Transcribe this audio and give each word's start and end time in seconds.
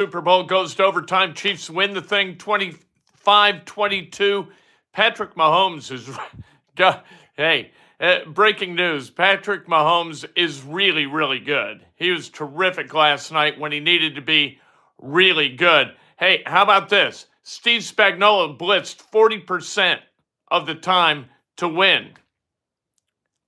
Super 0.00 0.20
Bowl 0.20 0.42
goes 0.42 0.74
to 0.74 0.84
overtime. 0.84 1.34
Chiefs 1.34 1.70
win 1.70 1.94
the 1.94 2.02
thing 2.02 2.36
25 2.36 3.64
22. 3.64 4.48
Patrick 4.92 5.36
Mahomes 5.36 5.92
is, 5.92 6.10
hey, 7.36 7.70
uh, 8.00 8.24
breaking 8.26 8.74
news 8.74 9.08
Patrick 9.08 9.68
Mahomes 9.68 10.24
is 10.34 10.64
really, 10.64 11.06
really 11.06 11.38
good. 11.38 11.86
He 11.94 12.10
was 12.10 12.28
terrific 12.28 12.92
last 12.92 13.30
night 13.30 13.58
when 13.58 13.70
he 13.70 13.78
needed 13.78 14.16
to 14.16 14.20
be 14.20 14.58
really 14.98 15.50
good. 15.50 15.94
Hey, 16.18 16.42
how 16.44 16.64
about 16.64 16.88
this? 16.88 17.26
Steve 17.44 17.82
Spagnuolo 17.82 18.58
blitzed 18.58 19.00
40% 19.12 20.00
of 20.50 20.66
the 20.66 20.74
time 20.74 21.26
to 21.58 21.68
win. 21.68 22.14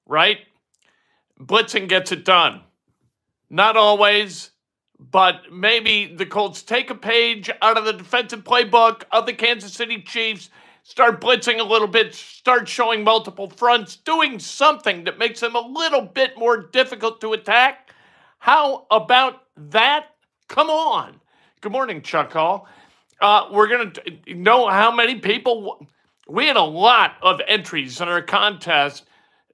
Right? 0.07 0.39
Blitzing 1.41 1.89
gets 1.89 2.13
it 2.13 2.25
done. 2.25 2.61
Not 3.51 3.77
always, 3.77 4.53
but 4.99 5.53
maybe 5.53 6.15
the 6.15 6.27
Colts 6.27 6.63
take 6.63 6.91
a 6.91 6.95
page 6.95 7.51
out 7.63 7.77
of 7.77 7.85
the 7.85 7.93
defensive 7.93 8.45
playbook 8.45 9.05
of 9.13 9.27
the 9.27 9.33
Kansas 9.33 9.73
City 9.73 10.01
Chiefs, 10.03 10.51
start 10.83 11.21
blitzing 11.21 11.61
a 11.61 11.65
little 11.65 11.89
bit, 11.89 12.15
start 12.15 12.69
showing 12.69 13.05
multiple 13.05 13.51
fronts, 13.51 13.97
doing 13.97 14.39
something 14.39 15.05
that 15.05 15.19
makes 15.19 15.41
them 15.41 15.55
a 15.55 15.61
little 15.61 16.03
bit 16.03 16.39
more 16.39 16.57
difficult 16.57 17.21
to 17.21 17.35
attack. 17.35 17.91
How 18.39 18.87
about 18.91 19.43
that? 19.57 20.07
Come 20.49 20.71
on. 20.71 21.21
Good 21.61 21.73
morning, 21.73 22.03
Chuck 22.03 22.33
Hall. 22.33 22.69
Uh, 23.21 23.49
we're 23.51 23.69
going 23.69 23.93
to 23.93 24.35
know 24.35 24.69
how 24.69 24.95
many 24.95 25.17
people. 25.17 25.87
We 26.29 26.47
had 26.47 26.57
a 26.57 26.63
lot 26.63 27.17
of 27.23 27.41
entries 27.47 28.01
in 28.01 28.09
our 28.09 28.23
contest. 28.23 29.05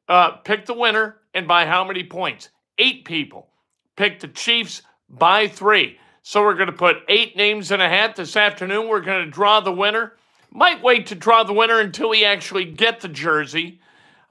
Uh, 0.08 0.32
pick 0.32 0.66
the 0.66 0.74
winner 0.74 1.16
and 1.32 1.48
by 1.48 1.64
how 1.64 1.84
many 1.84 2.04
points? 2.04 2.50
Eight 2.78 3.04
people 3.04 3.48
picked 3.96 4.22
the 4.22 4.28
Chiefs 4.28 4.82
by 5.12 5.46
three. 5.46 5.98
So 6.22 6.42
we're 6.42 6.54
going 6.54 6.68
to 6.68 6.72
put 6.72 6.98
eight 7.08 7.36
names 7.36 7.70
in 7.70 7.80
a 7.80 7.88
hat 7.88 8.16
this 8.16 8.36
afternoon. 8.36 8.88
We're 8.88 9.00
going 9.00 9.24
to 9.24 9.30
draw 9.30 9.60
the 9.60 9.72
winner. 9.72 10.12
Might 10.50 10.82
wait 10.82 11.06
to 11.08 11.14
draw 11.14 11.42
the 11.42 11.52
winner 11.52 11.80
until 11.80 12.10
we 12.10 12.24
actually 12.24 12.64
get 12.64 13.00
the 13.00 13.08
jersey. 13.08 13.80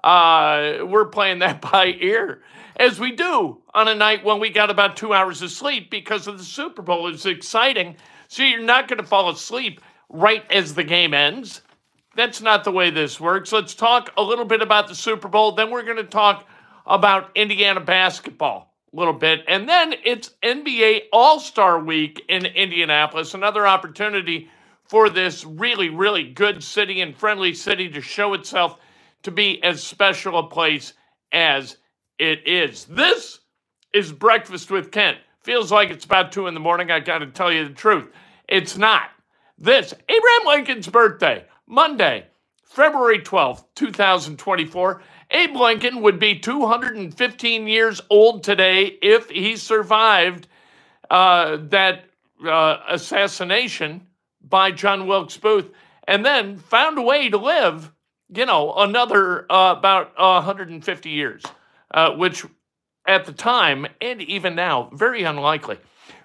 Uh, 0.04 0.80
we're 0.84 1.06
playing 1.06 1.40
that 1.40 1.62
by 1.72 1.96
ear, 2.00 2.42
as 2.78 3.00
we 3.00 3.12
do 3.12 3.62
on 3.74 3.88
a 3.88 3.96
night 3.96 4.24
when 4.24 4.40
we 4.40 4.50
got 4.50 4.70
about 4.70 4.96
two 4.96 5.14
hours 5.14 5.42
of 5.42 5.52
sleep 5.52 5.92
because 5.92 6.28
of 6.28 6.38
the 6.38 6.44
Super 6.44 6.82
Bowl. 6.82 7.08
It's 7.08 7.26
exciting. 7.26 7.98
So 8.28 8.44
you're 8.44 8.62
not 8.62 8.88
going 8.88 9.00
to 9.00 9.06
fall 9.06 9.30
asleep 9.30 9.82
right 10.10 10.50
as 10.50 10.74
the 10.74 10.84
game 10.84 11.14
ends. 11.14 11.62
That's 12.16 12.42
not 12.42 12.64
the 12.64 12.72
way 12.72 12.90
this 12.90 13.20
works. 13.20 13.52
Let's 13.52 13.76
talk 13.76 14.12
a 14.18 14.22
little 14.22 14.46
bit 14.46 14.62
about 14.62 14.88
the 14.88 14.96
Super 14.96 15.28
Bowl. 15.28 15.54
Then 15.54 15.70
we're 15.70 15.84
going 15.84 15.98
to 15.98 16.04
talk 16.04 16.48
about 16.86 17.32
Indiana 17.36 17.80
basketball 17.80 18.71
little 18.94 19.14
bit. 19.14 19.42
And 19.48 19.68
then 19.68 19.96
it's 20.04 20.32
NBA 20.44 21.04
All 21.14 21.40
Star 21.40 21.80
Week 21.80 22.24
in 22.28 22.46
Indianapolis, 22.46 23.34
another 23.34 23.66
opportunity 23.66 24.50
for 24.86 25.10
this 25.10 25.46
really, 25.46 25.90
really 25.90 26.24
good 26.24 26.64
city 26.64 27.02
and 27.02 27.16
friendly 27.16 27.54
city 27.54 27.90
to 27.90 28.02
show 28.02 28.34
itself 28.34 28.78
to 29.24 29.32
be 29.32 29.64
as 29.64 29.82
special 29.82 30.38
a 30.38 30.48
place 30.48 30.94
as 31.32 31.78
it 32.20 32.46
is. 32.46 32.86
This 32.86 33.40
is 33.94 34.12
Breakfast 34.12 34.70
with 34.70 34.92
Kent. 34.92 35.18
Feels 35.44 35.72
like 35.72 35.90
it's 35.90 36.06
about 36.06 36.32
two 36.32 36.48
in 36.48 36.54
the 36.54 36.60
morning. 36.60 36.92
I 36.92 37.00
got 37.00 37.20
to 37.20 37.28
tell 37.28 37.52
you 37.52 37.68
the 37.68 37.74
truth. 37.74 38.10
It's 38.48 38.78
not. 38.78 39.10
This, 39.58 39.94
Abraham 40.10 40.48
Lincoln's 40.48 40.88
birthday, 40.88 41.46
Monday, 41.68 42.26
February 42.64 43.20
12th, 43.20 43.64
2024. 43.76 45.02
Abe 45.32 45.56
Lincoln 45.56 46.02
would 46.02 46.20
be 46.20 46.38
215 46.38 47.68
years 47.68 48.02
old 48.10 48.44
today 48.44 48.86
if 49.02 49.30
he 49.30 49.56
survived 49.56 50.48
uh, 51.10 51.58
that 51.70 52.06
uh, 52.46 52.78
assassination 52.90 54.08
by 54.42 54.72
John 54.72 55.08
Wilkes 55.08 55.38
Booth 55.38 55.70
and 56.08 56.26
then 56.26 56.58
found 56.58 56.98
a 56.98 57.02
way 57.02 57.30
to 57.30 57.38
live, 57.38 57.92
you 58.34 58.46
know, 58.46 58.74
another 58.76 59.50
uh, 59.52 59.76
about 59.78 60.18
150 60.18 61.10
years, 61.10 61.44
uh, 61.92 62.12
which 62.12 62.46
at 63.08 63.26
the 63.26 63.34
time 63.34 63.88
and 64.02 64.22
even 64.22 64.56
now, 64.56 64.90
very 64.94 65.24
unlikely. 65.24 65.78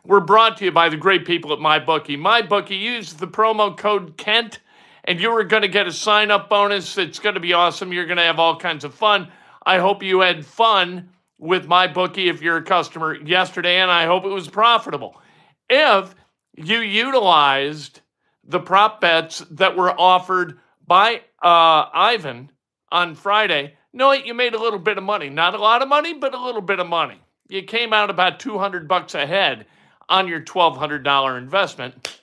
We're 0.04 0.20
brought 0.20 0.56
to 0.58 0.64
you 0.64 0.72
by 0.72 0.88
the 0.88 0.96
great 0.96 1.26
people 1.26 1.52
at 1.52 1.58
MyBookie. 1.58 2.18
MyBookie, 2.18 2.78
use 2.78 3.14
the 3.14 3.26
promo 3.26 3.76
code 3.76 4.16
KENT 4.16 4.60
and 5.06 5.20
you 5.20 5.30
were 5.30 5.44
going 5.44 5.62
to 5.62 5.68
get 5.68 5.86
a 5.86 5.92
sign 5.92 6.30
up 6.30 6.48
bonus. 6.48 6.98
It's 6.98 7.18
going 7.18 7.34
to 7.34 7.40
be 7.40 7.52
awesome. 7.52 7.92
You're 7.92 8.06
going 8.06 8.16
to 8.16 8.24
have 8.24 8.38
all 8.38 8.56
kinds 8.56 8.84
of 8.84 8.94
fun. 8.94 9.28
I 9.64 9.78
hope 9.78 10.02
you 10.02 10.20
had 10.20 10.44
fun 10.44 11.10
with 11.38 11.66
MyBookie 11.66 12.30
if 12.30 12.42
you're 12.42 12.56
a 12.56 12.62
customer 12.62 13.14
yesterday, 13.14 13.76
and 13.76 13.90
I 13.90 14.06
hope 14.06 14.24
it 14.24 14.30
was 14.30 14.48
profitable. 14.48 15.20
If 15.68 16.14
you 16.56 16.78
utilized 16.78 18.00
the 18.44 18.60
prop 18.60 19.00
bets 19.00 19.40
that 19.50 19.76
were 19.76 19.98
offered 19.98 20.58
by 20.86 21.22
uh, 21.42 21.86
Ivan 21.92 22.50
on 22.90 23.14
Friday, 23.14 23.74
no, 23.92 24.12
you 24.12 24.34
made 24.34 24.54
a 24.54 24.60
little 24.60 24.78
bit 24.78 24.98
of 24.98 25.04
money. 25.04 25.28
Not 25.28 25.54
a 25.54 25.58
lot 25.58 25.82
of 25.82 25.88
money, 25.88 26.14
but 26.14 26.34
a 26.34 26.42
little 26.42 26.60
bit 26.60 26.80
of 26.80 26.86
money. 26.86 27.20
You 27.48 27.62
came 27.62 27.92
out 27.92 28.10
about 28.10 28.40
200 28.40 28.88
bucks 28.88 29.14
ahead 29.14 29.66
on 30.08 30.28
your 30.28 30.40
$1,200 30.40 31.38
investment. 31.38 32.20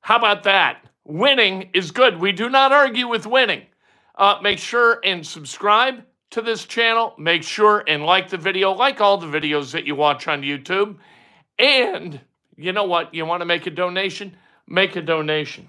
How 0.00 0.16
about 0.16 0.44
that? 0.44 0.84
Winning 1.04 1.70
is 1.74 1.90
good. 1.90 2.20
We 2.20 2.32
do 2.32 2.48
not 2.48 2.72
argue 2.72 3.08
with 3.08 3.26
winning. 3.26 3.62
Uh, 4.14 4.38
make 4.42 4.58
sure 4.58 5.00
and 5.02 5.26
subscribe 5.26 6.04
to 6.30 6.42
this 6.42 6.64
channel. 6.64 7.14
Make 7.18 7.42
sure 7.42 7.82
and 7.86 8.04
like 8.04 8.28
the 8.28 8.36
video, 8.36 8.72
like 8.72 9.00
all 9.00 9.16
the 9.16 9.26
videos 9.26 9.72
that 9.72 9.86
you 9.86 9.94
watch 9.94 10.28
on 10.28 10.42
YouTube. 10.42 10.96
And 11.58 12.20
you 12.56 12.72
know 12.72 12.84
what? 12.84 13.14
You 13.14 13.24
want 13.26 13.40
to 13.40 13.46
make 13.46 13.66
a 13.66 13.70
donation? 13.70 14.36
Make 14.66 14.96
a 14.96 15.02
donation. 15.02 15.68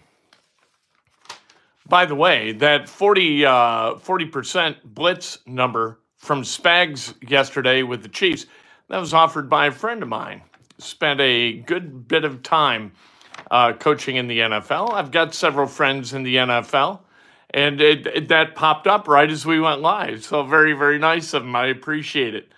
By 1.88 2.06
the 2.06 2.16
way, 2.16 2.53
that 2.53 2.88
40, 2.88 3.46
uh, 3.46 3.52
40% 3.96 4.78
blitz 4.84 5.40
number 5.46 6.00
from 6.18 6.44
Spags 6.44 7.13
yesterday 7.28 7.84
with 7.84 8.03
the 8.03 8.09
Chiefs, 8.09 8.46
that 8.90 9.00
was 9.00 9.13
offered 9.13 9.50
by 9.50 9.68
a 9.68 9.72
friend 9.72 10.03
of 10.03 10.09
mine. 10.09 10.42
Spent 10.78 11.19
a 11.19 11.53
good 11.53 12.08
bit 12.08 12.24
of 12.24 12.44
time 12.44 12.92
uh, 13.51 13.73
coaching 13.73 14.16
in 14.16 14.28
the 14.28 14.39
NFL. 14.39 14.94
I've 14.94 15.12
got 15.12 15.35
several 15.35 15.67
friends 15.67 16.13
in 16.13 16.23
the 16.23 16.38
NFL, 16.38 17.01
and 17.51 17.81
it, 17.81 18.07
it, 18.07 18.28
that 18.29 18.56
popped 18.56 18.88
up 18.88 19.07
right 19.09 19.29
as 19.29 19.45
we 19.45 19.59
went 19.59 19.81
live. 19.81 20.23
So 20.23 20.41
very, 20.44 20.73
very 20.73 20.97
nice 20.97 21.34
of 21.34 21.44
them. 21.44 21.56
I 21.56 21.67
appreciate 21.67 22.34
it. 22.34 22.51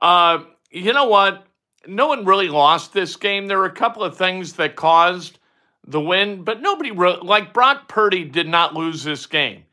Uh, 0.00 0.44
you 0.70 0.92
know 0.92 1.06
what? 1.06 1.44
No 1.88 2.06
one 2.06 2.24
really 2.24 2.48
lost 2.48 2.92
this 2.92 3.16
game. 3.16 3.48
There 3.48 3.58
were 3.58 3.66
a 3.66 3.70
couple 3.70 4.04
of 4.04 4.16
things 4.16 4.54
that 4.54 4.76
caused 4.76 5.38
the 5.84 6.00
win, 6.00 6.44
but 6.44 6.62
nobody 6.62 6.90
like 6.92 7.52
Brock 7.52 7.88
Purdy 7.88 8.24
did 8.24 8.48
not 8.48 8.74
lose 8.74 9.02
this 9.02 9.26
game. 9.26 9.64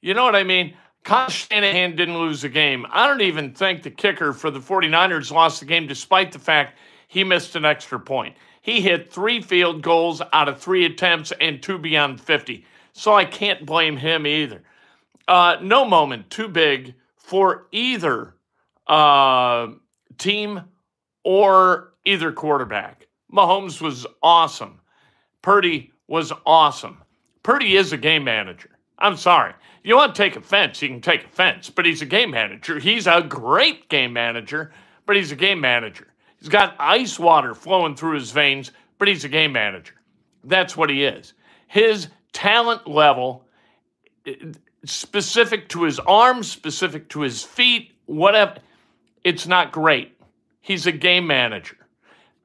You 0.00 0.14
know 0.14 0.24
what 0.24 0.36
I 0.36 0.44
mean? 0.44 0.74
Kyle 1.02 1.28
Shanahan 1.28 1.96
didn't 1.96 2.18
lose 2.18 2.42
the 2.42 2.48
game. 2.48 2.86
I 2.90 3.06
don't 3.06 3.22
even 3.22 3.52
think 3.52 3.82
the 3.82 3.90
kicker 3.90 4.32
for 4.32 4.50
the 4.50 4.60
49ers 4.60 5.32
lost 5.32 5.60
the 5.60 5.66
game 5.66 5.86
despite 5.86 6.30
the 6.32 6.38
fact 6.38 6.78
he 7.08 7.24
missed 7.24 7.56
an 7.56 7.64
extra 7.64 7.98
point. 7.98 8.36
He 8.70 8.80
hit 8.80 9.12
three 9.12 9.42
field 9.42 9.82
goals 9.82 10.22
out 10.32 10.48
of 10.48 10.60
three 10.60 10.84
attempts 10.84 11.32
and 11.40 11.60
two 11.60 11.76
beyond 11.76 12.20
50. 12.20 12.64
So 12.92 13.12
I 13.12 13.24
can't 13.24 13.66
blame 13.66 13.96
him 13.96 14.28
either. 14.28 14.62
Uh, 15.26 15.56
no 15.60 15.84
moment 15.84 16.30
too 16.30 16.46
big 16.46 16.94
for 17.16 17.66
either 17.72 18.36
uh, 18.86 19.70
team 20.18 20.60
or 21.24 21.94
either 22.04 22.30
quarterback. 22.30 23.08
Mahomes 23.32 23.80
was 23.80 24.06
awesome. 24.22 24.80
Purdy 25.42 25.90
was 26.06 26.32
awesome. 26.46 27.02
Purdy 27.42 27.76
is 27.76 27.92
a 27.92 27.96
game 27.96 28.22
manager. 28.22 28.70
I'm 29.00 29.16
sorry. 29.16 29.52
You 29.82 29.96
want 29.96 30.14
to 30.14 30.22
take 30.22 30.36
offense, 30.36 30.80
you 30.80 30.90
can 30.90 31.00
take 31.00 31.24
offense, 31.24 31.70
but 31.70 31.86
he's 31.86 32.02
a 32.02 32.06
game 32.06 32.30
manager. 32.30 32.78
He's 32.78 33.08
a 33.08 33.20
great 33.20 33.88
game 33.88 34.12
manager, 34.12 34.70
but 35.06 35.16
he's 35.16 35.32
a 35.32 35.36
game 35.36 35.60
manager. 35.60 36.06
He's 36.40 36.48
got 36.48 36.74
ice 36.78 37.18
water 37.18 37.54
flowing 37.54 37.94
through 37.94 38.14
his 38.14 38.30
veins, 38.30 38.72
but 38.98 39.08
he's 39.08 39.24
a 39.24 39.28
game 39.28 39.52
manager. 39.52 39.94
That's 40.42 40.76
what 40.76 40.90
he 40.90 41.04
is. 41.04 41.34
His 41.68 42.08
talent 42.32 42.88
level, 42.88 43.46
specific 44.84 45.68
to 45.68 45.82
his 45.82 45.98
arms, 46.00 46.50
specific 46.50 47.08
to 47.10 47.20
his 47.20 47.42
feet, 47.42 47.92
whatever, 48.06 48.56
it's 49.22 49.46
not 49.46 49.70
great. 49.70 50.16
He's 50.62 50.86
a 50.86 50.92
game 50.92 51.26
manager, 51.26 51.76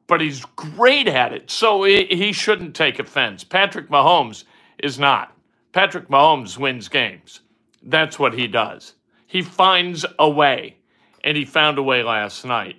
but 0.07 0.19
he's 0.19 0.43
great 0.55 1.07
at 1.07 1.31
it. 1.31 1.49
So 1.49 1.83
he 1.83 2.33
shouldn't 2.33 2.75
take 2.75 2.99
offense. 2.99 3.43
Patrick 3.43 3.89
Mahomes 3.89 4.43
is 4.79 4.99
not. 4.99 5.35
Patrick 5.71 6.09
Mahomes 6.09 6.57
wins 6.57 6.89
games. 6.89 7.41
That's 7.83 8.19
what 8.19 8.33
he 8.33 8.47
does. 8.47 8.93
He 9.27 9.41
finds 9.41 10.05
a 10.19 10.29
way, 10.29 10.77
and 11.23 11.37
he 11.37 11.45
found 11.45 11.77
a 11.77 11.83
way 11.83 12.03
last 12.03 12.45
night. 12.45 12.75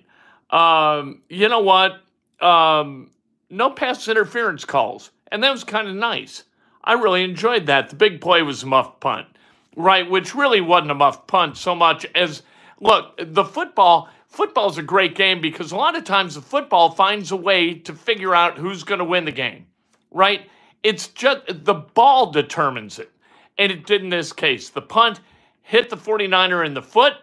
Um, 0.49 1.21
you 1.29 1.49
know 1.49 1.59
what? 1.59 2.01
Um, 2.39 3.11
no 3.49 3.69
pass 3.71 4.07
interference 4.07 4.65
calls, 4.65 5.11
and 5.31 5.43
that 5.43 5.51
was 5.51 5.63
kind 5.63 5.87
of 5.87 5.95
nice. 5.95 6.43
I 6.83 6.93
really 6.93 7.23
enjoyed 7.23 7.65
that. 7.65 7.89
The 7.89 7.95
big 7.95 8.21
play 8.21 8.41
was 8.41 8.63
a 8.63 8.67
muff 8.67 8.99
punt, 8.99 9.27
right? 9.75 10.09
Which 10.09 10.35
really 10.35 10.61
wasn't 10.61 10.91
a 10.91 10.95
muff 10.95 11.27
punt 11.27 11.57
so 11.57 11.75
much 11.75 12.05
as 12.15 12.43
look, 12.79 13.19
the 13.19 13.43
football 13.43 14.09
football's 14.27 14.77
a 14.77 14.83
great 14.83 15.15
game 15.15 15.41
because 15.41 15.71
a 15.71 15.75
lot 15.75 15.97
of 15.97 16.03
times 16.03 16.35
the 16.35 16.41
football 16.41 16.91
finds 16.91 17.31
a 17.31 17.35
way 17.35 17.73
to 17.73 17.93
figure 17.93 18.35
out 18.35 18.57
who's 18.57 18.83
going 18.83 18.99
to 18.99 19.05
win 19.05 19.25
the 19.25 19.31
game, 19.31 19.65
right? 20.11 20.49
It's 20.83 21.07
just 21.07 21.41
the 21.47 21.73
ball 21.73 22.31
determines 22.31 22.99
it. 22.99 23.11
And 23.57 23.71
it 23.71 23.85
did 23.85 24.03
in 24.03 24.09
this 24.09 24.31
case. 24.31 24.69
The 24.69 24.81
punt 24.81 25.19
hit 25.63 25.89
the 25.89 25.97
49er 25.97 26.65
in 26.65 26.73
the 26.73 26.81
foot. 26.81 27.13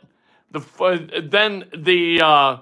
The 0.50 1.26
then 1.30 1.64
the 1.76 2.20
uh, 2.20 2.56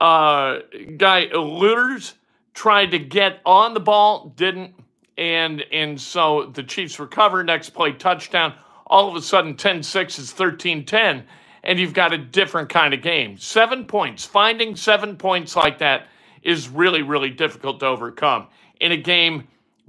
uh, 0.00 0.60
guy 0.96 1.26
Lueders 1.26 2.14
tried 2.54 2.90
to 2.92 2.98
get 2.98 3.40
on 3.44 3.74
the 3.74 3.80
ball, 3.80 4.32
didn't, 4.36 4.74
and 5.18 5.62
and 5.72 6.00
so 6.00 6.50
the 6.54 6.62
Chiefs 6.62 6.98
recover. 6.98 7.44
Next 7.44 7.70
play, 7.70 7.92
touchdown. 7.92 8.54
All 8.86 9.08
of 9.08 9.14
a 9.14 9.22
sudden, 9.22 9.54
10-6 9.54 10.18
is 10.18 10.32
13-10 10.32 11.22
and 11.62 11.78
you've 11.78 11.94
got 11.94 12.12
a 12.12 12.18
different 12.18 12.68
kind 12.68 12.94
of 12.94 13.02
game. 13.02 13.36
Seven 13.36 13.84
points, 13.84 14.24
finding 14.24 14.76
seven 14.76 15.16
points 15.16 15.56
like 15.56 15.78
that 15.78 16.08
is 16.42 16.68
really, 16.68 17.02
really 17.02 17.30
difficult 17.30 17.80
to 17.80 17.86
overcome 17.86 18.46
in 18.80 18.92
a 18.92 18.96
game 18.96 19.46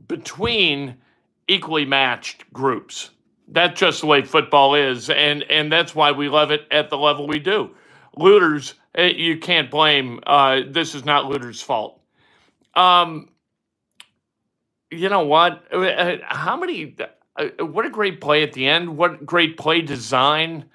between 0.07 0.96
equally 1.48 1.86
matched 1.86 2.52
groups. 2.52 3.12
That's 3.48 3.80
just 3.80 4.02
the 4.02 4.07
way 4.07 4.22
football 4.22 4.75
is, 4.75 5.10
and 5.10 5.44
and 5.44 5.72
that's 5.72 5.94
why 5.94 6.12
we 6.12 6.30
love 6.30 6.52
it 6.52 6.68
at 6.72 6.90
the 6.90 6.98
level 6.98 7.28
we 7.28 7.40
do. 7.40 7.72
Eh, 8.18 8.60
you 8.98 9.38
can't 9.38 9.72
blame. 9.72 10.20
Uh, 10.26 10.62
this 10.68 10.96
is 10.96 11.06
not 11.06 11.26
Luter's 11.26 11.62
fault. 11.62 12.02
Um, 12.76 13.30
you 14.90 15.10
know 15.10 15.26
what? 15.26 15.64
Uh, 15.72 16.18
how 16.24 16.58
many? 16.58 16.96
Uh, 17.36 17.66
what 17.66 17.86
a 17.86 17.90
great 17.90 18.20
play 18.20 18.44
at 18.44 18.54
the 18.54 18.68
end! 18.68 18.98
What 18.98 19.26
great 19.26 19.58
play 19.58 19.82
design! 19.82 20.66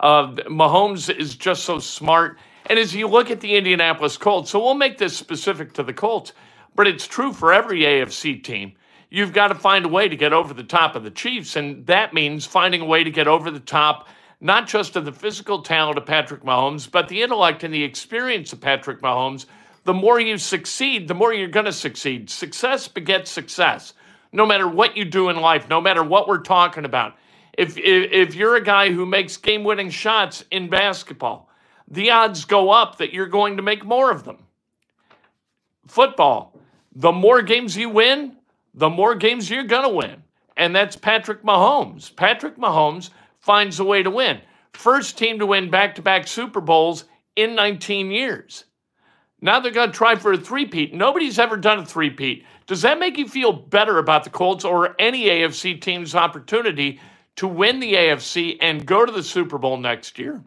Uh, 0.00 0.32
Mahomes 0.48 1.14
is 1.14 1.34
just 1.34 1.64
so 1.64 1.78
smart. 1.78 2.38
And 2.66 2.78
as 2.78 2.94
you 2.94 3.08
look 3.08 3.30
at 3.30 3.40
the 3.40 3.56
Indianapolis 3.56 4.16
Colts, 4.16 4.50
so 4.50 4.58
we'll 4.58 4.74
make 4.74 4.98
this 4.98 5.16
specific 5.16 5.74
to 5.74 5.82
the 5.82 5.92
Colts, 5.92 6.32
but 6.74 6.86
it's 6.86 7.06
true 7.06 7.32
for 7.32 7.52
every 7.52 7.80
AFC 7.80 8.42
team. 8.42 8.72
You've 9.10 9.32
got 9.32 9.48
to 9.48 9.54
find 9.54 9.84
a 9.84 9.88
way 9.88 10.08
to 10.08 10.16
get 10.16 10.32
over 10.32 10.54
the 10.54 10.64
top 10.64 10.96
of 10.96 11.04
the 11.04 11.10
Chiefs, 11.10 11.56
and 11.56 11.86
that 11.86 12.14
means 12.14 12.46
finding 12.46 12.80
a 12.80 12.86
way 12.86 13.04
to 13.04 13.10
get 13.10 13.28
over 13.28 13.50
the 13.50 13.60
top 13.60 14.08
not 14.44 14.68
just 14.68 14.94
of 14.94 15.06
the 15.06 15.12
physical 15.12 15.62
talent 15.62 15.96
of 15.96 16.04
Patrick 16.04 16.42
Mahomes, 16.42 16.88
but 16.88 17.08
the 17.08 17.22
intellect 17.22 17.64
and 17.64 17.72
the 17.72 17.82
experience 17.82 18.52
of 18.52 18.60
Patrick 18.60 19.00
Mahomes. 19.00 19.46
The 19.84 19.94
more 19.94 20.20
you 20.20 20.36
succeed, 20.36 21.08
the 21.08 21.14
more 21.14 21.32
you're 21.32 21.48
going 21.48 21.64
to 21.64 21.72
succeed. 21.72 22.28
Success 22.28 22.86
begets 22.86 23.30
success. 23.30 23.94
No 24.32 24.44
matter 24.44 24.68
what 24.68 24.98
you 24.98 25.06
do 25.06 25.30
in 25.30 25.36
life, 25.36 25.70
no 25.70 25.80
matter 25.80 26.04
what 26.04 26.28
we're 26.28 26.42
talking 26.42 26.84
about, 26.84 27.16
if, 27.56 27.78
if, 27.78 28.12
if 28.12 28.34
you're 28.34 28.56
a 28.56 28.62
guy 28.62 28.92
who 28.92 29.06
makes 29.06 29.38
game 29.38 29.64
winning 29.64 29.88
shots 29.88 30.44
in 30.50 30.68
basketball, 30.68 31.48
the 31.88 32.10
odds 32.10 32.44
go 32.44 32.68
up 32.68 32.98
that 32.98 33.14
you're 33.14 33.26
going 33.26 33.56
to 33.56 33.62
make 33.62 33.82
more 33.82 34.10
of 34.10 34.24
them. 34.24 34.44
Football, 35.86 36.60
the 36.94 37.12
more 37.12 37.40
games 37.40 37.78
you 37.78 37.88
win, 37.88 38.36
the 38.74 38.90
more 38.90 39.14
games 39.14 39.48
you're 39.48 39.64
going 39.64 39.84
to 39.84 39.88
win. 39.88 40.22
And 40.54 40.76
that's 40.76 40.96
Patrick 40.96 41.42
Mahomes. 41.42 42.14
Patrick 42.14 42.58
Mahomes 42.58 43.08
finds 43.44 43.78
a 43.80 43.84
way 43.84 44.02
to 44.02 44.10
win. 44.10 44.40
First 44.72 45.18
team 45.18 45.38
to 45.38 45.46
win 45.46 45.70
back 45.70 45.94
to 45.96 46.02
back 46.02 46.26
Super 46.26 46.60
Bowls 46.60 47.04
in 47.36 47.54
19 47.54 48.10
years. 48.10 48.64
Now 49.40 49.60
they're 49.60 49.72
going 49.72 49.92
to 49.92 49.96
try 49.96 50.16
for 50.16 50.32
a 50.32 50.38
three-peat. 50.38 50.94
Nobody's 50.94 51.38
ever 51.38 51.56
done 51.56 51.78
a 51.80 51.86
three-peat. 51.86 52.44
Does 52.66 52.82
that 52.82 52.98
make 52.98 53.18
you 53.18 53.28
feel 53.28 53.52
better 53.52 53.98
about 53.98 54.24
the 54.24 54.30
Colts 54.30 54.64
or 54.64 54.96
any 54.98 55.24
AFC 55.24 55.80
team's 55.80 56.14
opportunity 56.14 56.98
to 57.36 57.48
win 57.48 57.80
the 57.80 57.94
AFC 57.94 58.58
and 58.60 58.86
go 58.86 59.04
to 59.04 59.12
the 59.12 59.22
Super 59.22 59.58
Bowl 59.58 59.76
next 59.76 60.18
year. 60.18 60.42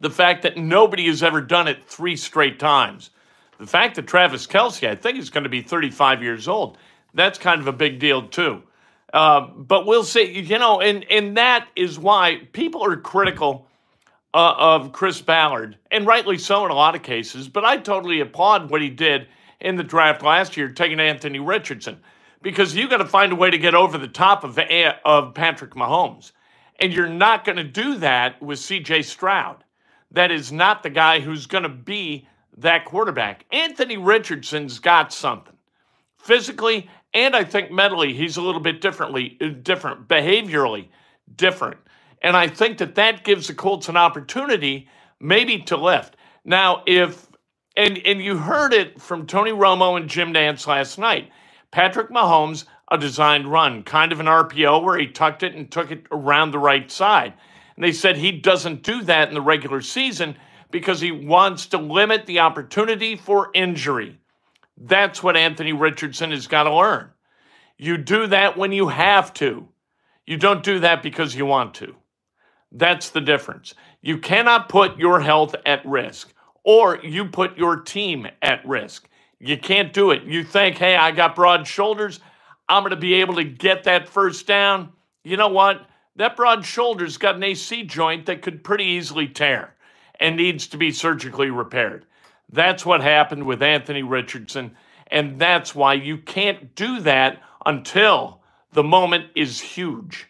The 0.00 0.10
fact 0.10 0.42
that 0.42 0.56
nobody 0.56 1.06
has 1.06 1.22
ever 1.22 1.40
done 1.40 1.68
it 1.68 1.84
three 1.84 2.16
straight 2.16 2.58
times. 2.58 3.10
The 3.58 3.66
fact 3.66 3.96
that 3.96 4.06
Travis 4.06 4.46
Kelce, 4.46 4.88
I 4.88 4.96
think, 4.96 5.18
is 5.18 5.30
going 5.30 5.44
to 5.44 5.50
be 5.50 5.62
35 5.62 6.22
years 6.22 6.48
old. 6.48 6.78
That's 7.14 7.38
kind 7.38 7.60
of 7.60 7.68
a 7.68 7.72
big 7.72 7.98
deal, 7.98 8.26
too. 8.26 8.62
Uh, 9.12 9.40
but 9.40 9.86
we'll 9.86 10.04
see, 10.04 10.40
you 10.40 10.58
know, 10.58 10.80
and, 10.80 11.04
and 11.10 11.36
that 11.36 11.68
is 11.76 11.98
why 11.98 12.48
people 12.52 12.82
are 12.84 12.96
critical 12.96 13.66
uh, 14.34 14.54
of 14.56 14.92
Chris 14.92 15.20
Ballard, 15.20 15.76
and 15.90 16.06
rightly 16.06 16.38
so 16.38 16.64
in 16.64 16.70
a 16.70 16.74
lot 16.74 16.94
of 16.94 17.02
cases. 17.02 17.48
But 17.48 17.64
I 17.64 17.76
totally 17.76 18.20
applaud 18.20 18.70
what 18.70 18.80
he 18.80 18.88
did 18.88 19.26
in 19.60 19.76
the 19.76 19.84
draft 19.84 20.22
last 20.22 20.56
year, 20.56 20.70
taking 20.70 20.98
Anthony 20.98 21.38
Richardson 21.38 22.00
because 22.42 22.74
you 22.74 22.88
got 22.88 22.98
to 22.98 23.06
find 23.06 23.32
a 23.32 23.36
way 23.36 23.50
to 23.50 23.58
get 23.58 23.74
over 23.74 23.98
the 23.98 24.08
top 24.08 24.44
of, 24.44 24.58
of 25.04 25.34
Patrick 25.34 25.72
Mahomes. 25.72 26.32
And 26.80 26.92
you're 26.92 27.08
not 27.08 27.44
going 27.44 27.56
to 27.56 27.64
do 27.64 27.96
that 27.98 28.42
with 28.42 28.58
CJ 28.58 29.04
Stroud. 29.04 29.62
That 30.10 30.32
is 30.32 30.50
not 30.50 30.82
the 30.82 30.90
guy 30.90 31.20
who's 31.20 31.46
going 31.46 31.62
to 31.62 31.68
be 31.68 32.26
that 32.56 32.84
quarterback. 32.84 33.46
Anthony 33.52 33.96
Richardson's 33.96 34.78
got 34.78 35.12
something 35.12 35.56
physically 36.18 36.88
and 37.14 37.36
I 37.36 37.44
think 37.44 37.70
mentally 37.70 38.12
he's 38.12 38.36
a 38.36 38.42
little 38.42 38.60
bit 38.60 38.80
differently 38.80 39.36
uh, 39.40 39.48
different 39.62 40.08
behaviorally 40.08 40.88
different. 41.36 41.78
And 42.22 42.36
I 42.36 42.48
think 42.48 42.78
that 42.78 42.94
that 42.94 43.24
gives 43.24 43.48
the 43.48 43.54
Colts 43.54 43.88
an 43.88 43.96
opportunity 43.96 44.88
maybe 45.20 45.58
to 45.62 45.76
lift. 45.76 46.16
Now 46.44 46.82
if 46.86 47.28
and 47.76 47.98
and 47.98 48.22
you 48.22 48.36
heard 48.36 48.72
it 48.72 49.00
from 49.00 49.26
Tony 49.26 49.50
Romo 49.50 49.96
and 49.96 50.08
Jim 50.08 50.32
Nantz 50.32 50.66
last 50.66 50.98
night. 50.98 51.30
Patrick 51.70 52.10
Mahomes, 52.10 52.66
a 52.90 52.98
designed 52.98 53.48
run, 53.48 53.82
kind 53.82 54.12
of 54.12 54.20
an 54.20 54.26
RPO 54.26 54.82
where 54.82 54.98
he 54.98 55.06
tucked 55.06 55.42
it 55.42 55.54
and 55.54 55.70
took 55.70 55.90
it 55.90 56.04
around 56.10 56.50
the 56.50 56.58
right 56.58 56.90
side. 56.90 57.32
And 57.76 57.84
they 57.84 57.92
said 57.92 58.16
he 58.16 58.30
doesn't 58.30 58.82
do 58.82 59.02
that 59.04 59.28
in 59.28 59.34
the 59.34 59.40
regular 59.40 59.80
season 59.80 60.36
because 60.70 61.00
he 61.00 61.10
wants 61.10 61.66
to 61.66 61.78
limit 61.78 62.26
the 62.26 62.40
opportunity 62.40 63.16
for 63.16 63.50
injury. 63.54 64.18
That's 64.76 65.22
what 65.22 65.36
Anthony 65.36 65.72
Richardson 65.72 66.30
has 66.30 66.46
got 66.46 66.64
to 66.64 66.74
learn. 66.74 67.10
You 67.78 67.98
do 67.98 68.26
that 68.28 68.56
when 68.56 68.72
you 68.72 68.88
have 68.88 69.32
to. 69.34 69.68
You 70.26 70.36
don't 70.36 70.62
do 70.62 70.80
that 70.80 71.02
because 71.02 71.34
you 71.34 71.46
want 71.46 71.74
to. 71.74 71.94
That's 72.70 73.10
the 73.10 73.20
difference. 73.20 73.74
You 74.00 74.18
cannot 74.18 74.68
put 74.68 74.98
your 74.98 75.20
health 75.20 75.54
at 75.66 75.84
risk 75.84 76.32
or 76.64 76.98
you 77.02 77.26
put 77.26 77.58
your 77.58 77.76
team 77.76 78.26
at 78.40 78.66
risk. 78.66 79.08
You 79.40 79.58
can't 79.58 79.92
do 79.92 80.12
it. 80.12 80.22
You 80.22 80.44
think, 80.44 80.78
hey, 80.78 80.96
I 80.96 81.10
got 81.10 81.34
broad 81.34 81.66
shoulders. 81.66 82.20
I'm 82.68 82.82
going 82.82 82.90
to 82.90 82.96
be 82.96 83.14
able 83.14 83.34
to 83.34 83.44
get 83.44 83.84
that 83.84 84.08
first 84.08 84.46
down. 84.46 84.92
You 85.24 85.36
know 85.36 85.48
what? 85.48 85.86
That 86.16 86.36
broad 86.36 86.64
shoulder's 86.64 87.16
got 87.16 87.36
an 87.36 87.42
AC 87.42 87.84
joint 87.84 88.26
that 88.26 88.42
could 88.42 88.62
pretty 88.62 88.84
easily 88.84 89.26
tear 89.26 89.74
and 90.20 90.36
needs 90.36 90.68
to 90.68 90.76
be 90.76 90.92
surgically 90.92 91.50
repaired. 91.50 92.06
That's 92.52 92.84
what 92.84 93.02
happened 93.02 93.44
with 93.44 93.62
Anthony 93.62 94.02
Richardson. 94.02 94.76
And 95.10 95.38
that's 95.38 95.74
why 95.74 95.94
you 95.94 96.18
can't 96.18 96.74
do 96.74 97.00
that 97.00 97.42
until 97.64 98.42
the 98.72 98.82
moment 98.82 99.26
is 99.34 99.60
huge. 99.60 100.28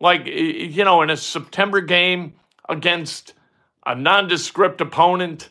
Like, 0.00 0.26
you 0.26 0.84
know, 0.84 1.02
in 1.02 1.10
a 1.10 1.16
September 1.16 1.80
game 1.80 2.34
against 2.68 3.34
a 3.86 3.94
nondescript 3.94 4.80
opponent, 4.80 5.50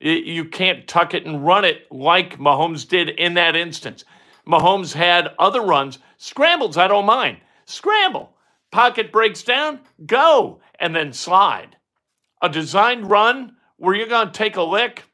you 0.00 0.46
can't 0.46 0.88
tuck 0.88 1.14
it 1.14 1.26
and 1.26 1.46
run 1.46 1.64
it 1.64 1.90
like 1.90 2.38
Mahomes 2.38 2.88
did 2.88 3.10
in 3.10 3.34
that 3.34 3.54
instance. 3.54 4.04
Mahomes 4.46 4.94
had 4.94 5.28
other 5.38 5.60
runs, 5.60 5.98
scrambles, 6.16 6.76
I 6.76 6.88
don't 6.88 7.06
mind. 7.06 7.38
Scramble. 7.66 8.34
Pocket 8.70 9.12
breaks 9.12 9.42
down, 9.42 9.80
go, 10.06 10.60
and 10.80 10.96
then 10.96 11.12
slide. 11.12 11.76
A 12.40 12.48
designed 12.48 13.10
run 13.10 13.56
where 13.76 13.94
you're 13.94 14.08
going 14.08 14.28
to 14.28 14.32
take 14.32 14.56
a 14.56 14.62
lick, 14.62 15.04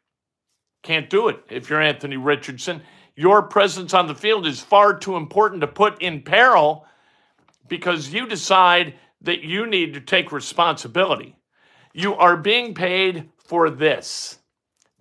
can't 0.83 1.11
do 1.11 1.29
it 1.29 1.41
if 1.51 1.69
you're 1.69 1.81
Anthony 1.81 2.17
Richardson. 2.17 2.83
Your 3.15 3.43
presence 3.43 3.95
on 3.95 4.07
the 4.07 4.15
field 4.15 4.47
is 4.47 4.61
far 4.61 4.97
too 4.97 5.17
important 5.17 5.61
to 5.63 5.67
put 5.67 6.01
in 6.01 6.23
peril 6.23 6.87
because 7.69 8.13
you 8.13 8.27
decide 8.27 8.95
that 9.23 9.43
you 9.43 9.67
need 9.67 9.95
to 9.95 10.01
take 10.01 10.31
responsibility. 10.31 11.37
You 11.93 12.15
are 12.15 12.37
being 12.37 12.75
paid 12.75 13.31
for 13.45 13.71
this. 13.71 14.39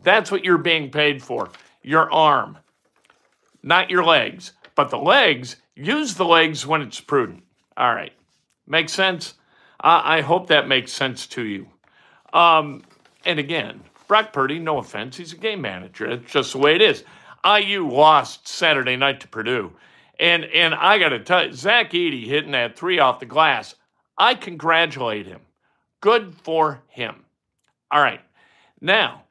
That's 0.02 0.32
what 0.32 0.44
you're 0.44 0.58
being 0.58 0.90
paid 0.90 1.22
for 1.22 1.50
your 1.84 2.12
arm, 2.12 2.58
not 3.64 3.90
your 3.90 4.04
legs. 4.04 4.54
But 4.76 4.90
the 4.90 4.98
legs, 4.98 5.56
use 5.76 6.14
the 6.14 6.26
legs 6.26 6.68
when 6.68 6.82
it's 6.82 7.00
prudent. 7.00 7.44
All 7.76 7.94
right. 7.94 8.14
Makes 8.68 8.94
sense? 8.94 9.34
Uh, 9.80 10.02
I 10.04 10.22
hope 10.22 10.48
that 10.48 10.68
makes 10.68 10.92
sense 10.92 11.26
to 11.28 11.44
you. 11.44 11.68
Um, 12.34 12.84
and 13.26 13.40
again, 13.40 13.82
Brock 14.08 14.34
Purdy, 14.34 14.60
no 14.60 14.78
offense, 14.78 15.18
he's 15.18 15.34
a 15.34 15.38
game 15.38 15.62
manager. 15.62 16.06
It's 16.06 16.32
just 16.32 16.54
the 16.54 16.60
way 16.60 16.76
it 16.76 16.82
is. 16.82 17.04
IU 17.46 17.88
lost 17.90 18.48
Saturday 18.48 18.96
night 18.96 19.22
to 19.22 19.28
Purdue. 19.28 19.72
And 20.20 20.46
and 20.46 20.74
I 20.74 20.98
got 20.98 21.10
to 21.10 21.20
tell 21.20 21.46
you, 21.46 21.54
Zach 21.54 21.92
Edey 21.92 22.26
hitting 22.26 22.52
that 22.52 22.78
three 22.78 23.00
off 23.00 23.20
the 23.20 23.26
glass, 23.26 23.76
I 24.18 24.34
congratulate 24.34 25.28
him. 25.28 25.42
Good 26.02 26.34
for 26.44 26.82
him. 26.88 27.24
All 27.92 28.02
right. 28.02 28.22
Now, 28.82 29.24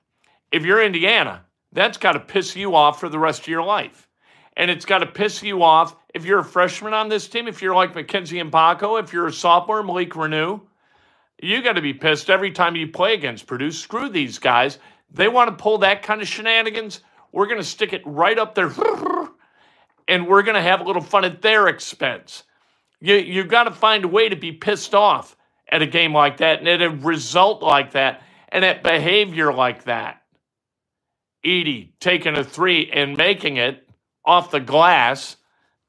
if 0.52 0.64
you're 0.64 0.82
Indiana, 0.82 1.44
that's 1.72 1.98
got 1.98 2.12
to 2.12 2.20
piss 2.20 2.56
you 2.56 2.74
off 2.74 3.00
for 3.00 3.08
the 3.08 3.18
rest 3.18 3.42
of 3.42 3.48
your 3.48 3.62
life. 3.62 4.08
And 4.56 4.70
it's 4.70 4.86
got 4.86 4.98
to 4.98 5.06
piss 5.06 5.42
you 5.42 5.62
off 5.62 5.96
if 6.14 6.24
you're 6.24 6.38
a 6.38 6.44
freshman 6.44 6.94
on 6.94 7.10
this 7.10 7.28
team, 7.28 7.46
if 7.46 7.60
you're 7.60 7.74
like 7.74 7.94
Mackenzie 7.94 8.38
Mgbako, 8.38 9.02
if 9.02 9.12
you're 9.12 9.26
a 9.26 9.32
sophomore, 9.32 9.82
Malik 9.82 10.10
Reneau. 10.10 10.62
You 11.40 11.62
got 11.62 11.74
to 11.74 11.82
be 11.82 11.92
pissed 11.92 12.30
every 12.30 12.50
time 12.50 12.76
you 12.76 12.88
play 12.88 13.14
against 13.14 13.46
Purdue. 13.46 13.70
Screw 13.70 14.08
these 14.08 14.38
guys. 14.38 14.78
They 15.10 15.28
want 15.28 15.50
to 15.50 15.62
pull 15.62 15.78
that 15.78 16.02
kind 16.02 16.22
of 16.22 16.28
shenanigans. 16.28 17.00
We're 17.32 17.46
going 17.46 17.58
to 17.58 17.64
stick 17.64 17.92
it 17.92 18.02
right 18.06 18.38
up 18.38 18.54
there 18.54 18.72
and 20.08 20.26
we're 20.26 20.42
going 20.42 20.54
to 20.54 20.62
have 20.62 20.80
a 20.80 20.84
little 20.84 21.02
fun 21.02 21.24
at 21.24 21.42
their 21.42 21.68
expense. 21.68 22.44
You, 23.00 23.16
you've 23.16 23.48
got 23.48 23.64
to 23.64 23.72
find 23.72 24.04
a 24.04 24.08
way 24.08 24.28
to 24.28 24.36
be 24.36 24.52
pissed 24.52 24.94
off 24.94 25.36
at 25.68 25.82
a 25.82 25.86
game 25.86 26.14
like 26.14 26.38
that 26.38 26.60
and 26.60 26.68
at 26.68 26.82
a 26.82 26.90
result 26.90 27.62
like 27.62 27.92
that 27.92 28.22
and 28.48 28.64
at 28.64 28.82
behavior 28.82 29.52
like 29.52 29.84
that. 29.84 30.22
Edey 31.44 31.92
taking 32.00 32.36
a 32.36 32.44
three 32.44 32.90
and 32.90 33.16
making 33.16 33.56
it 33.58 33.88
off 34.24 34.50
the 34.50 34.60
glass. 34.60 35.36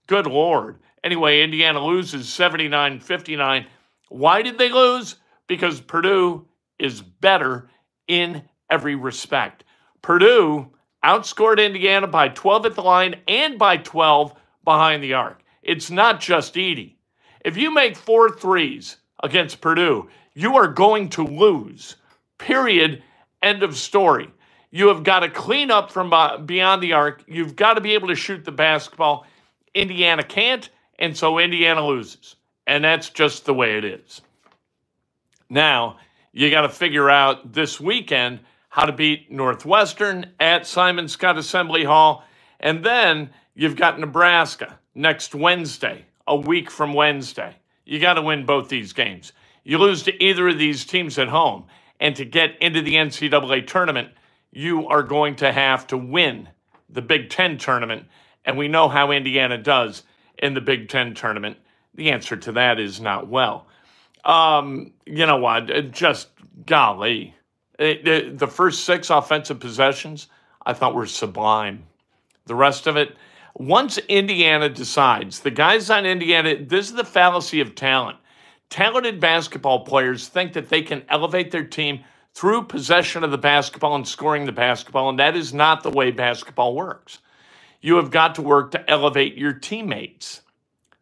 Good 0.07 0.27
Lord. 0.27 0.79
Anyway, 1.03 1.41
Indiana 1.41 1.83
loses 1.83 2.29
79 2.29 2.99
59. 2.99 3.65
Why 4.09 4.41
did 4.41 4.57
they 4.57 4.69
lose? 4.69 5.15
Because 5.47 5.81
Purdue 5.81 6.45
is 6.79 7.01
better 7.01 7.69
in 8.07 8.43
every 8.69 8.95
respect. 8.95 9.63
Purdue 10.01 10.67
outscored 11.03 11.63
Indiana 11.63 12.07
by 12.07 12.29
12 12.29 12.65
at 12.67 12.75
the 12.75 12.81
line 12.81 13.15
and 13.27 13.57
by 13.57 13.77
12 13.77 14.33
behind 14.63 15.03
the 15.03 15.13
arc. 15.13 15.41
It's 15.63 15.89
not 15.89 16.19
just 16.19 16.55
Edey. 16.55 16.95
If 17.43 17.57
you 17.57 17.71
make 17.73 17.95
four 17.95 18.29
threes 18.29 18.97
against 19.23 19.61
Purdue, 19.61 20.09
you 20.33 20.55
are 20.57 20.67
going 20.67 21.09
to 21.09 21.23
lose. 21.23 21.95
Period. 22.37 23.03
End 23.41 23.63
of 23.63 23.77
story. 23.77 24.29
You 24.71 24.89
have 24.89 25.03
got 25.03 25.21
to 25.21 25.29
clean 25.29 25.71
up 25.71 25.91
from 25.91 26.09
beyond 26.45 26.83
the 26.83 26.93
arc. 26.93 27.23
You've 27.27 27.55
got 27.55 27.75
to 27.75 27.81
be 27.81 27.93
able 27.93 28.09
to 28.09 28.15
shoot 28.15 28.43
the 28.43 28.51
basketball. 28.51 29.25
Indiana 29.73 30.23
can't, 30.23 30.69
and 30.99 31.15
so 31.15 31.39
Indiana 31.39 31.85
loses. 31.85 32.35
And 32.65 32.83
that's 32.83 33.09
just 33.09 33.45
the 33.45 33.53
way 33.53 33.77
it 33.77 33.85
is. 33.85 34.21
Now, 35.49 35.97
you 36.33 36.49
got 36.49 36.61
to 36.61 36.69
figure 36.69 37.09
out 37.09 37.53
this 37.53 37.79
weekend 37.79 38.41
how 38.69 38.85
to 38.85 38.91
beat 38.91 39.31
Northwestern 39.31 40.33
at 40.39 40.67
Simon 40.67 41.05
Skjodt 41.05 41.37
Assembly 41.37 41.83
Hall. 41.83 42.23
And 42.59 42.83
then 42.83 43.31
you've 43.55 43.75
got 43.75 43.99
Nebraska 43.99 44.79
next 44.93 45.33
Wednesday, 45.33 46.05
a 46.27 46.35
week 46.35 46.69
from 46.69 46.93
Wednesday. 46.93 47.55
You 47.85 47.99
got 47.99 48.15
to 48.15 48.21
win 48.21 48.45
both 48.45 48.69
these 48.69 48.93
games. 48.93 49.31
You 49.63 49.77
lose 49.77 50.03
to 50.03 50.23
either 50.23 50.49
of 50.49 50.59
these 50.59 50.85
teams 50.85 51.17
at 51.17 51.27
home, 51.27 51.65
and 51.99 52.15
to 52.15 52.25
get 52.25 52.61
into 52.61 52.81
the 52.81 52.95
NCAA 52.95 53.65
tournament, 53.65 54.09
you 54.51 54.87
are 54.87 55.03
going 55.03 55.35
to 55.37 55.51
have 55.51 55.87
to 55.87 55.97
win 55.97 56.49
the 56.89 57.01
Big 57.01 57.29
Ten 57.29 57.57
tournament. 57.57 58.05
And 58.45 58.57
we 58.57 58.67
know 58.67 58.87
how 58.87 59.11
Indiana 59.11 59.57
does 59.57 60.03
in 60.37 60.53
the 60.53 60.61
Big 60.61 60.89
Ten 60.89 61.15
tournament. 61.15 61.57
The 61.95 62.11
answer 62.11 62.37
to 62.37 62.51
that 62.53 62.79
is 62.79 63.01
not 63.01 63.27
well. 63.27 63.67
Um, 64.27 64.91
you 65.05 65.25
know 65.25 65.37
what? 65.37 65.91
Just 65.91 66.27
golly. 66.65 67.33
It, 67.79 68.37
the 68.37 68.47
first 68.47 68.83
six 68.83 69.09
offensive 69.09 69.59
possessions 69.59 70.27
I 70.65 70.73
thought 70.73 70.93
were 70.93 71.05
sublime. 71.05 71.85
The 72.45 72.55
rest 72.55 72.87
of 72.87 72.97
it, 72.97 73.15
once 73.55 73.97
Indiana 74.09 74.67
decides, 74.69 75.39
the 75.39 75.51
guys 75.51 75.89
on 75.89 76.05
Indiana, 76.05 76.57
this 76.63 76.89
is 76.89 76.95
the 76.95 77.05
fallacy 77.05 77.61
of 77.61 77.73
talent. 77.73 78.17
Talented 78.69 79.19
basketball 79.19 79.85
players 79.85 80.27
think 80.27 80.53
that 80.53 80.69
they 80.69 80.81
can 80.81 81.03
elevate 81.07 81.51
their 81.51 81.63
team 81.63 82.03
through 82.33 82.63
possession 82.63 83.23
of 83.23 83.31
the 83.31 83.37
basketball 83.37 83.95
and 83.95 84.07
scoring 84.07 84.45
the 84.45 84.51
basketball, 84.51 85.09
and 85.09 85.19
that 85.19 85.35
is 85.35 85.53
not 85.53 85.83
the 85.83 85.89
way 85.89 86.11
basketball 86.11 86.75
works. 86.75 87.19
You 87.81 87.95
have 87.95 88.11
got 88.11 88.35
to 88.35 88.41
work 88.41 88.71
to 88.71 88.89
elevate 88.91 89.37
your 89.37 89.53
teammates. 89.53 90.41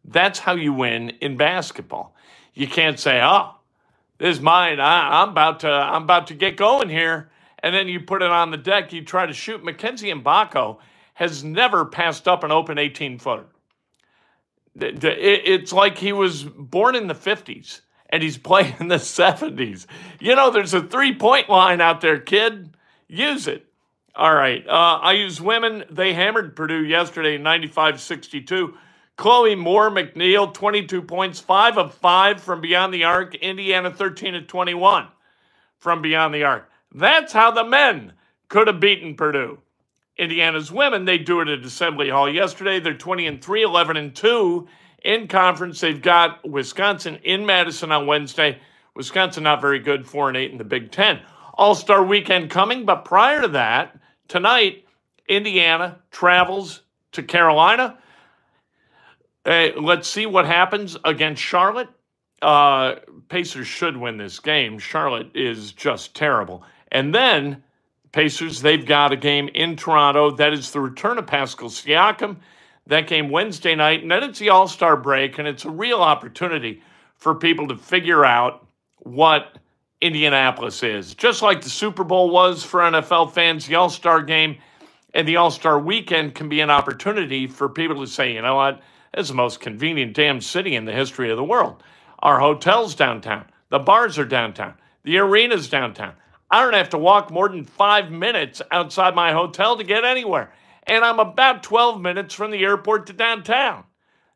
That's 0.03 0.39
how 0.39 0.53
you 0.53 0.73
win 0.73 1.09
in 1.21 1.37
basketball. 1.37 2.15
You 2.55 2.67
can't 2.67 2.99
say, 2.99 3.21
oh, 3.21 3.51
this 4.17 4.37
is 4.37 4.41
mine. 4.41 4.79
I, 4.79 5.21
am 5.21 5.29
about 5.29 5.59
to 5.59 5.69
I'm 5.69 6.03
about 6.03 6.27
to 6.27 6.33
get 6.33 6.57
going 6.57 6.89
here. 6.89 7.29
And 7.59 7.75
then 7.75 7.87
you 7.87 7.99
put 7.99 8.21
it 8.21 8.29
on 8.29 8.51
the 8.51 8.57
deck, 8.57 8.93
you 8.93 9.03
try 9.03 9.25
to 9.25 9.33
shoot. 9.33 9.63
Mackenzie 9.63 10.11
Mgbako 10.11 10.77
has 11.15 11.43
never 11.43 11.85
passed 11.85 12.27
up 12.27 12.43
an 12.43 12.51
open 12.51 12.77
18 12.77 13.19
footer. 13.19 13.45
It's 14.75 15.73
like 15.73 15.97
he 15.97 16.11
was 16.13 16.43
born 16.43 16.95
in 16.95 17.07
the 17.07 17.15
50s 17.15 17.81
and 18.09 18.21
he's 18.21 18.37
playing 18.49 18.75
in 18.79 18.87
the 18.87 18.95
70s. 18.95 19.85
You 20.19 20.35
know, 20.35 20.51
there's 20.51 20.73
a 20.73 20.81
three 20.81 21.15
point 21.15 21.49
line 21.49 21.81
out 21.81 22.01
there, 22.01 22.19
kid. 22.19 22.75
Use 23.07 23.47
it. 23.47 23.65
All 24.15 24.33
right. 24.33 24.65
Uh, 24.67 25.11
IU 25.11 25.29
women. 25.43 25.83
They 25.89 26.13
hammered 26.13 26.55
Purdue 26.55 26.85
yesterday 26.85 27.37
95 27.37 27.99
62. 27.99 28.77
Chloe 29.17 29.55
Moore 29.55 29.89
McNeil, 29.89 30.53
22 30.53 31.01
points, 31.01 31.39
5 31.39 31.77
of 31.77 31.93
5 31.93 32.41
from 32.41 32.61
beyond 32.61 32.93
the 32.93 33.05
arc. 33.05 33.35
Indiana, 33.35 33.91
13 33.91 34.35
of 34.35 34.47
21 34.47 35.07
from 35.77 36.01
beyond 36.01 36.33
the 36.33 36.43
arc. 36.43 36.69
That's 36.93 37.31
how 37.31 37.51
the 37.51 37.63
men 37.63 38.13
could 38.49 38.67
have 38.67 38.79
beaten 38.79 39.15
Purdue. 39.15 39.59
Indiana's 40.17 40.71
women, 40.71 41.05
they 41.05 41.17
do 41.17 41.41
it 41.41 41.47
at 41.47 41.65
Assembly 41.65 42.09
Hall 42.09 42.29
yesterday. 42.29 42.79
They're 42.79 42.93
20 42.93 43.27
and 43.27 43.43
3, 43.43 43.63
11 43.63 43.97
and 43.97 44.15
2 44.15 44.67
in 45.03 45.27
conference. 45.27 45.79
They've 45.79 46.01
got 46.01 46.47
Wisconsin 46.49 47.19
in 47.23 47.45
Madison 47.45 47.91
on 47.91 48.07
Wednesday. 48.07 48.59
Wisconsin 48.95 49.43
not 49.43 49.61
very 49.61 49.79
good, 49.79 50.07
4 50.07 50.29
and 50.29 50.37
8 50.37 50.51
in 50.51 50.57
the 50.57 50.63
Big 50.63 50.91
Ten. 50.91 51.21
All 51.53 51.75
Star 51.75 52.03
weekend 52.03 52.49
coming, 52.49 52.85
but 52.85 53.05
prior 53.05 53.41
to 53.41 53.47
that, 53.49 53.97
tonight, 54.27 54.85
Indiana 55.27 55.99
travels 56.11 56.81
to 57.13 57.23
Carolina. 57.23 57.97
Hey, 59.45 59.73
let's 59.79 60.09
see 60.09 60.25
what 60.25 60.47
happens 60.47 60.97
against 61.05 61.41
Charlotte. 61.41 61.89
Uh, 62.41 62.95
Pacers 63.29 63.67
should 63.67 63.95
win 63.95 64.17
this 64.17 64.39
game. 64.39 64.79
Charlotte 64.79 65.29
is 65.35 65.71
just 65.71 66.15
terrible. 66.15 66.63
And 66.91 67.13
then 67.13 67.63
Pacers, 68.11 68.61
they've 68.61 68.85
got 68.85 69.11
a 69.11 69.15
game 69.15 69.49
in 69.53 69.75
Toronto. 69.75 70.31
That 70.31 70.51
is 70.51 70.71
the 70.71 70.79
return 70.79 71.19
of 71.19 71.27
Pascal 71.27 71.69
Siakam. 71.69 72.37
That 72.87 73.07
game 73.07 73.29
Wednesday 73.29 73.75
night. 73.75 74.01
And 74.01 74.09
then 74.09 74.23
it's 74.23 74.39
the 74.39 74.49
All 74.49 74.67
Star 74.67 74.97
break, 74.97 75.37
and 75.37 75.47
it's 75.47 75.65
a 75.65 75.69
real 75.69 76.01
opportunity 76.01 76.81
for 77.15 77.35
people 77.35 77.67
to 77.67 77.77
figure 77.77 78.25
out 78.25 78.65
what 78.97 79.59
Indianapolis 80.01 80.81
is. 80.81 81.13
Just 81.13 81.43
like 81.43 81.61
the 81.61 81.69
Super 81.69 82.03
Bowl 82.03 82.31
was 82.31 82.63
for 82.63 82.79
NFL 82.79 83.31
fans, 83.33 83.67
the 83.67 83.75
All 83.75 83.89
Star 83.89 84.23
game 84.23 84.57
and 85.13 85.27
the 85.27 85.35
All 85.35 85.51
Star 85.51 85.79
weekend 85.79 86.33
can 86.33 86.49
be 86.49 86.61
an 86.61 86.71
opportunity 86.71 87.47
for 87.47 87.69
people 87.69 88.03
to 88.03 88.07
say, 88.07 88.33
you 88.33 88.41
know 88.41 88.55
what? 88.55 88.81
It's 89.15 89.29
the 89.29 89.35
most 89.35 89.61
convenient 89.61 90.13
damn 90.13 90.41
city 90.41 90.75
in 90.75 90.83
the 90.83 90.91
history 90.91 91.31
of 91.31 91.37
the 91.37 91.43
world. 91.43 91.81
Our 92.19 92.37
hotel's 92.37 92.95
downtown. 92.95 93.45
The 93.69 93.79
bars 93.79 94.19
are 94.19 94.25
downtown. 94.25 94.73
The 95.03 95.19
arena's 95.19 95.69
downtown. 95.69 96.13
I 96.51 96.61
don't 96.61 96.73
have 96.73 96.89
to 96.89 96.97
walk 96.97 97.31
more 97.31 97.47
than 97.47 97.63
five 97.63 98.11
minutes 98.11 98.61
outside 98.71 99.15
my 99.15 99.31
hotel 99.31 99.77
to 99.77 99.85
get 99.85 100.03
anywhere. 100.03 100.51
And 100.83 101.03
I'm 101.05 101.19
about 101.19 101.63
12 101.63 102.01
minutes 102.01 102.33
from 102.33 102.51
the 102.51 102.63
airport 102.63 103.07
to 103.07 103.13
downtown. 103.13 103.85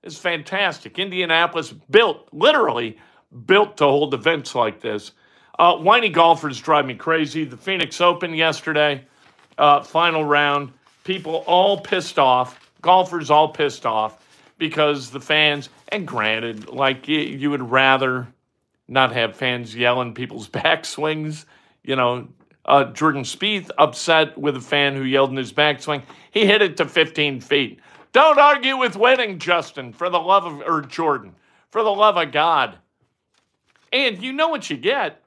It's 0.01 0.17
fantastic. 0.17 0.98
Indianapolis 0.98 1.74
built, 1.89 2.29
literally 2.31 2.98
built 3.45 3.75
to 3.77 3.83
hold 3.83 4.13
events 4.13 4.55
like 4.55 4.79
this. 4.79 5.12
Uh, 5.59 5.75
whiny 5.75 6.09
golfers 6.09 6.59
drive 6.62 6.86
me 6.86 6.95
crazy. 6.95 7.43
The 7.43 7.57
Phoenix 7.57 8.00
Open 8.00 8.33
yesterday, 8.33 9.05
uh, 9.57 9.83
final 9.83 10.24
round, 10.24 10.71
people 11.03 11.43
all 11.48 11.81
pissed 11.81 12.17
off, 12.17 12.71
golfers 12.81 13.29
all 13.29 13.50
pissed 13.50 13.86
off 13.86 14.24
because 14.60 15.10
the 15.10 15.20
fans, 15.20 15.70
and 15.88 16.08
granted, 16.08 16.70
like 16.70 17.08
you, 17.08 17.20
you 17.20 17.50
would 17.50 17.72
rather 17.72 18.28
not 18.88 19.13
have 19.13 19.36
fans 19.36 19.75
yelling 19.75 20.13
people's 20.13 20.50
backswings. 20.50 21.46
You 21.84 21.96
know, 21.96 22.28
uh, 22.66 22.86
Jordan 22.86 23.24
Spieth 23.24 23.72
upset 23.78 24.38
with 24.38 24.56
a 24.56 24.62
fan 24.62 24.96
who 24.96 25.04
yelled 25.04 25.32
in 25.32 25.38
his 25.38 25.54
backswing. 25.54 26.04
He 26.32 26.46
hit 26.46 26.62
it 26.62 26.78
to 26.78 26.86
15 26.86 27.42
feet. 27.42 27.80
Don't 28.12 28.39
argue 28.39 28.78
with 28.78 28.96
winning, 28.96 29.39
Justin, 29.39 29.94
for 29.94 30.10
the 30.10 30.20
love 30.20 30.46
of, 30.46 30.62
or 30.62 30.82
Jordan, 30.82 31.36
for 31.70 31.84
the 31.84 31.92
love 31.92 32.18
of 32.18 32.32
God. 32.32 32.78
And 33.92 34.22
you 34.22 34.34
know 34.34 34.50
what 34.50 34.70
you 34.70 34.78
get. 34.78 35.24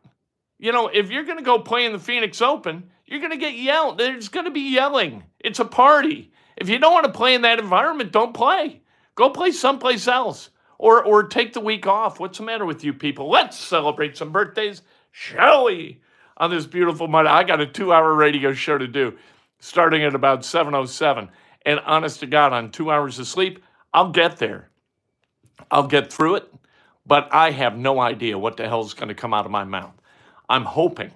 You 0.59 0.73
know, 0.73 0.89
if 0.89 1.11
you're 1.11 1.25
going 1.25 1.39
to 1.39 1.45
go 1.45 1.59
play 1.59 1.85
in 1.85 1.93
the 1.93 1.99
Phoenix 1.99 2.41
Open, 2.41 2.91
you're 3.07 3.21
going 3.21 3.33
to 3.33 3.37
get 3.37 3.55
yelled. 3.55 3.99
There's 3.99 4.29
going 4.29 4.47
to 4.47 4.53
be 4.53 4.73
yelling. 4.73 5.25
It's 5.41 5.59
a 5.59 5.65
party. 5.65 6.33
If 6.57 6.69
you 6.69 6.79
don't 6.79 6.93
want 6.93 7.07
to 7.07 7.13
play 7.13 7.35
in 7.35 7.43
that 7.43 7.59
environment, 7.59 8.13
don't 8.13 8.35
play. 8.35 8.82
Go 9.15 9.31
play 9.31 9.51
someplace 9.53 10.09
else 10.09 10.51
or, 10.79 11.05
or 11.05 11.25
take 11.25 11.53
the 11.53 11.61
week 11.61 11.87
off. 11.87 12.19
What's 12.19 12.39
the 12.39 12.45
matter 12.45 12.65
with 12.65 12.83
you 12.83 12.93
people? 12.93 13.31
Let's 13.31 13.59
celebrate 13.59 14.17
some 14.17 14.33
birthdays, 14.33 14.83
shall 15.11 15.67
we? 15.67 16.01
On 16.39 16.51
this 16.51 16.67
beautiful 16.67 17.09
Monday, 17.09 17.31
I 17.31 17.45
got 17.45 17.61
a 17.61 17.67
two-hour 17.67 18.15
radio 18.15 18.53
show 18.53 18.79
to 18.79 18.89
do, 18.89 19.17
starting 19.61 20.03
at 20.03 20.15
about 20.15 20.41
7:07. 20.41 21.29
And 21.65 21.79
honest 21.81 22.21
to 22.21 22.27
God, 22.27 22.53
on 22.53 22.71
two 22.71 22.91
hours 22.91 23.19
of 23.19 23.29
sleep, 23.29 23.63
I'll 23.95 24.11
get 24.11 24.39
there. 24.39 24.71
I'll 25.71 25.87
get 25.87 26.13
through 26.13 26.37
it, 26.37 26.53
but 27.07 27.29
I 27.33 27.51
have 27.53 27.77
no 27.77 28.01
idea 28.01 28.39
what 28.39 28.57
the 28.57 28.67
hell 28.67 28.85
is 28.85 28.95
going 28.95 29.09
to 29.09 29.15
come 29.15 29.33
out 29.33 29.45
of 29.45 29.53
my 29.53 29.65
mouth. 29.65 29.95
I'm 30.49 30.65
hoping 30.65 31.13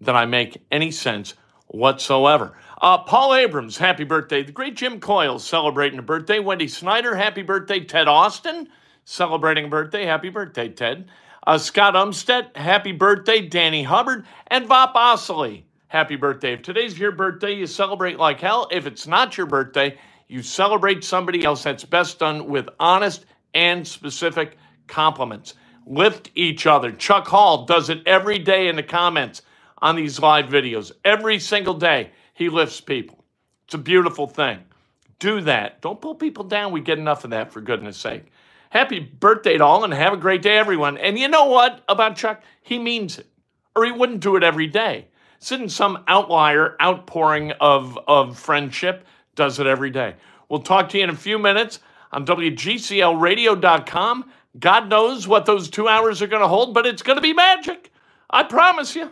that 0.00 0.14
I 0.14 0.26
make 0.26 0.62
any 0.70 0.90
sense 0.90 1.34
whatsoever. 1.66 2.56
Uh, 2.80 2.98
Paul 2.98 3.34
Abrams, 3.34 3.76
happy 3.76 4.04
birthday. 4.04 4.44
The 4.44 4.52
great 4.52 4.76
Jim 4.76 5.00
Coyle 5.00 5.40
celebrating 5.40 5.98
a 5.98 6.02
birthday. 6.02 6.38
Wendy 6.38 6.68
Snyder, 6.68 7.16
happy 7.16 7.42
birthday. 7.42 7.80
Ted 7.80 8.06
Austin, 8.06 8.68
celebrating 9.04 9.64
a 9.64 9.68
birthday. 9.68 10.04
Happy 10.04 10.28
birthday, 10.28 10.68
Ted. 10.68 11.08
Uh, 11.44 11.58
Scott 11.58 11.94
Umstead, 11.94 12.56
happy 12.56 12.92
birthday. 12.92 13.40
Danny 13.40 13.82
Hubbard 13.82 14.26
and 14.46 14.68
Vop 14.68 14.94
Osley, 14.94 15.64
happy 15.88 16.14
birthday. 16.14 16.52
If 16.52 16.62
today's 16.62 16.96
your 16.96 17.10
birthday, 17.10 17.52
you 17.52 17.66
celebrate 17.66 18.16
like 18.18 18.38
hell. 18.38 18.68
If 18.70 18.86
it's 18.86 19.08
not 19.08 19.36
your 19.36 19.46
birthday, 19.46 19.98
you 20.28 20.42
celebrate 20.42 21.02
somebody 21.02 21.44
else. 21.44 21.64
That's 21.64 21.84
best 21.84 22.20
done 22.20 22.46
with 22.46 22.68
honest 22.78 23.26
and 23.54 23.86
specific 23.86 24.56
compliments. 24.86 25.54
Lift 25.84 26.30
each 26.36 26.66
other. 26.66 26.92
Chuck 26.92 27.26
Hall 27.26 27.64
does 27.66 27.90
it 27.90 28.06
every 28.06 28.38
day 28.38 28.68
in 28.68 28.76
the 28.76 28.82
comments 28.84 29.42
on 29.78 29.96
these 29.96 30.20
live 30.20 30.46
videos. 30.46 30.92
Every 31.04 31.40
single 31.40 31.74
day, 31.74 32.10
he 32.38 32.48
lifts 32.48 32.80
people. 32.80 33.24
It's 33.64 33.74
a 33.74 33.78
beautiful 33.78 34.28
thing. 34.28 34.60
Do 35.18 35.40
that. 35.40 35.82
Don't 35.82 36.00
pull 36.00 36.14
people 36.14 36.44
down. 36.44 36.70
We 36.70 36.80
get 36.80 36.96
enough 36.96 37.24
of 37.24 37.30
that, 37.30 37.52
for 37.52 37.60
goodness 37.60 37.96
sake. 37.96 38.26
Happy 38.70 39.00
birthday 39.00 39.58
to 39.58 39.64
all 39.64 39.82
and 39.82 39.92
have 39.92 40.12
a 40.12 40.16
great 40.16 40.40
day, 40.40 40.56
everyone. 40.56 40.98
And 40.98 41.18
you 41.18 41.26
know 41.26 41.46
what 41.46 41.82
about 41.88 42.14
Chuck? 42.14 42.40
He 42.62 42.78
means 42.78 43.18
it, 43.18 43.26
or 43.74 43.84
he 43.84 43.90
wouldn't 43.90 44.20
do 44.20 44.36
it 44.36 44.44
every 44.44 44.68
day. 44.68 45.08
Sitting 45.40 45.68
some 45.68 46.04
outlier 46.06 46.76
outpouring 46.80 47.50
of, 47.60 47.98
of 48.06 48.38
friendship 48.38 49.04
does 49.34 49.58
it 49.58 49.66
every 49.66 49.90
day. 49.90 50.14
We'll 50.48 50.60
talk 50.60 50.90
to 50.90 50.98
you 50.98 51.02
in 51.02 51.10
a 51.10 51.16
few 51.16 51.40
minutes 51.40 51.80
on 52.12 52.24
WGCLradio.com. 52.24 54.30
God 54.60 54.88
knows 54.88 55.26
what 55.26 55.44
those 55.44 55.68
two 55.68 55.88
hours 55.88 56.22
are 56.22 56.28
going 56.28 56.42
to 56.42 56.48
hold, 56.48 56.72
but 56.72 56.86
it's 56.86 57.02
going 57.02 57.16
to 57.16 57.22
be 57.22 57.32
magic. 57.32 57.90
I 58.30 58.44
promise 58.44 58.94
you. 58.94 59.10